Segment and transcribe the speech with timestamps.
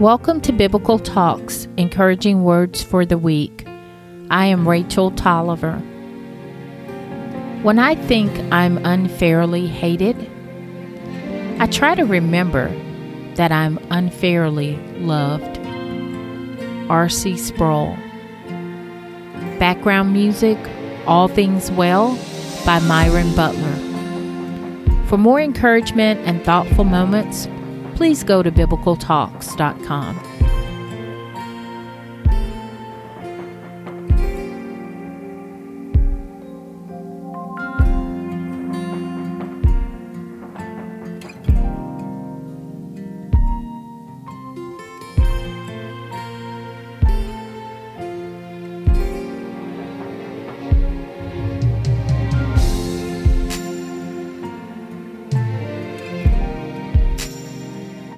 [0.00, 3.64] Welcome to Biblical Talks, encouraging words for the week.
[4.28, 5.76] I am Rachel Tolliver.
[7.62, 10.16] When I think I'm unfairly hated,
[11.60, 12.70] I try to remember
[13.36, 15.60] that I'm unfairly loved.
[16.90, 17.36] R.C.
[17.36, 17.96] Sproul.
[19.60, 20.58] Background music
[21.06, 22.18] All Things Well
[22.66, 23.76] by Myron Butler.
[25.06, 27.46] For more encouragement and thoughtful moments,
[27.96, 30.33] please go to biblicaltalks.com.